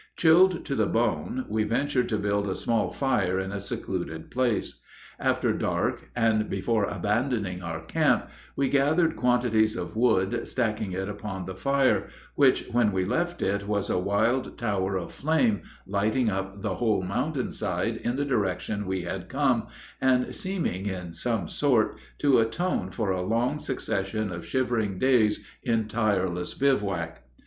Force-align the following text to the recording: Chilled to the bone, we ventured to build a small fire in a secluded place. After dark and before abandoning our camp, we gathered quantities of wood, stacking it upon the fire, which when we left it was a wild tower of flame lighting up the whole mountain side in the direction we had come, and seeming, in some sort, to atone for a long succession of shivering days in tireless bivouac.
Chilled 0.15 0.65
to 0.65 0.73
the 0.73 0.87
bone, 0.87 1.45
we 1.47 1.63
ventured 1.63 2.09
to 2.09 2.17
build 2.17 2.49
a 2.49 2.55
small 2.55 2.89
fire 2.89 3.39
in 3.39 3.51
a 3.51 3.61
secluded 3.61 4.31
place. 4.31 4.79
After 5.19 5.53
dark 5.53 6.09
and 6.15 6.49
before 6.49 6.85
abandoning 6.85 7.61
our 7.61 7.81
camp, 7.81 8.27
we 8.55 8.67
gathered 8.67 9.15
quantities 9.15 9.75
of 9.75 9.95
wood, 9.95 10.47
stacking 10.47 10.91
it 10.93 11.07
upon 11.07 11.45
the 11.45 11.53
fire, 11.53 12.09
which 12.33 12.65
when 12.71 12.91
we 12.91 13.05
left 13.05 13.43
it 13.43 13.67
was 13.67 13.91
a 13.91 13.99
wild 13.99 14.57
tower 14.57 14.95
of 14.97 15.11
flame 15.11 15.61
lighting 15.85 16.31
up 16.31 16.63
the 16.63 16.77
whole 16.77 17.03
mountain 17.03 17.51
side 17.51 17.97
in 17.97 18.15
the 18.15 18.25
direction 18.25 18.87
we 18.87 19.03
had 19.03 19.29
come, 19.29 19.67
and 20.01 20.33
seeming, 20.33 20.87
in 20.87 21.13
some 21.13 21.47
sort, 21.47 21.95
to 22.17 22.39
atone 22.39 22.89
for 22.89 23.11
a 23.11 23.21
long 23.21 23.59
succession 23.59 24.31
of 24.31 24.47
shivering 24.47 24.97
days 24.97 25.45
in 25.61 25.87
tireless 25.87 26.55
bivouac. 26.55 27.21